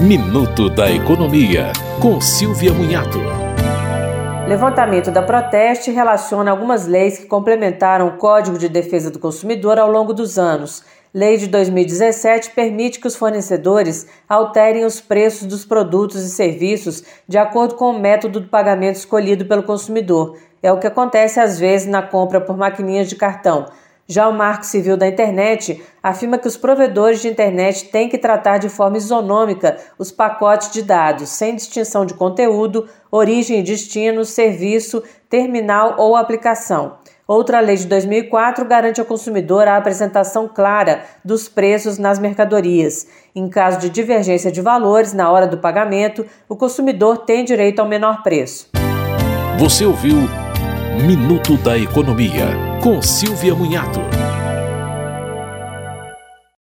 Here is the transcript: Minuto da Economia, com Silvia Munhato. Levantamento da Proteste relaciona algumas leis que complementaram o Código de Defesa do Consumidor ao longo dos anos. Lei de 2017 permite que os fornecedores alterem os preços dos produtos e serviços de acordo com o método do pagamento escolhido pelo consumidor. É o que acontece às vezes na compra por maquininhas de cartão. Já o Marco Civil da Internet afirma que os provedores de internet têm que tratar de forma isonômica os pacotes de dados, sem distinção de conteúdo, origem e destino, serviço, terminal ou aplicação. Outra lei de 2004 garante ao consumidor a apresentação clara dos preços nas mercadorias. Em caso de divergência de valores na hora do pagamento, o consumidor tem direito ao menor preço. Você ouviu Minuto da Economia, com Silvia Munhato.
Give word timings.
Minuto 0.00 0.70
da 0.70 0.90
Economia, 0.90 1.74
com 2.00 2.22
Silvia 2.22 2.72
Munhato. 2.72 3.18
Levantamento 4.48 5.10
da 5.10 5.20
Proteste 5.20 5.90
relaciona 5.90 6.50
algumas 6.50 6.86
leis 6.86 7.18
que 7.18 7.26
complementaram 7.26 8.08
o 8.08 8.16
Código 8.16 8.56
de 8.56 8.66
Defesa 8.66 9.10
do 9.10 9.18
Consumidor 9.18 9.78
ao 9.78 9.90
longo 9.90 10.14
dos 10.14 10.38
anos. 10.38 10.82
Lei 11.12 11.36
de 11.36 11.48
2017 11.48 12.52
permite 12.52 12.98
que 12.98 13.06
os 13.06 13.14
fornecedores 13.14 14.06
alterem 14.26 14.86
os 14.86 15.02
preços 15.02 15.46
dos 15.46 15.66
produtos 15.66 16.24
e 16.24 16.30
serviços 16.30 17.04
de 17.28 17.36
acordo 17.36 17.74
com 17.74 17.90
o 17.90 18.00
método 18.00 18.40
do 18.40 18.48
pagamento 18.48 18.96
escolhido 18.96 19.44
pelo 19.44 19.64
consumidor. 19.64 20.38
É 20.62 20.72
o 20.72 20.78
que 20.78 20.86
acontece 20.86 21.38
às 21.38 21.58
vezes 21.58 21.86
na 21.86 22.00
compra 22.00 22.40
por 22.40 22.56
maquininhas 22.56 23.06
de 23.06 23.16
cartão. 23.16 23.66
Já 24.10 24.28
o 24.28 24.32
Marco 24.32 24.66
Civil 24.66 24.96
da 24.96 25.06
Internet 25.06 25.80
afirma 26.02 26.36
que 26.36 26.48
os 26.48 26.56
provedores 26.56 27.22
de 27.22 27.28
internet 27.28 27.90
têm 27.92 28.08
que 28.08 28.18
tratar 28.18 28.58
de 28.58 28.68
forma 28.68 28.96
isonômica 28.96 29.76
os 29.96 30.10
pacotes 30.10 30.72
de 30.72 30.82
dados, 30.82 31.28
sem 31.28 31.54
distinção 31.54 32.04
de 32.04 32.14
conteúdo, 32.14 32.88
origem 33.08 33.60
e 33.60 33.62
destino, 33.62 34.24
serviço, 34.24 35.00
terminal 35.28 35.94
ou 35.96 36.16
aplicação. 36.16 36.96
Outra 37.24 37.60
lei 37.60 37.76
de 37.76 37.86
2004 37.86 38.64
garante 38.64 38.98
ao 38.98 39.06
consumidor 39.06 39.68
a 39.68 39.76
apresentação 39.76 40.50
clara 40.52 41.04
dos 41.24 41.48
preços 41.48 41.96
nas 41.96 42.18
mercadorias. 42.18 43.06
Em 43.32 43.48
caso 43.48 43.78
de 43.78 43.88
divergência 43.88 44.50
de 44.50 44.60
valores 44.60 45.12
na 45.12 45.30
hora 45.30 45.46
do 45.46 45.58
pagamento, 45.58 46.26
o 46.48 46.56
consumidor 46.56 47.18
tem 47.18 47.44
direito 47.44 47.78
ao 47.78 47.86
menor 47.86 48.24
preço. 48.24 48.70
Você 49.56 49.84
ouviu 49.84 50.16
Minuto 51.06 51.56
da 51.58 51.78
Economia, 51.78 52.69
com 52.80 53.02
Silvia 53.02 53.54
Munhato. 53.54 54.39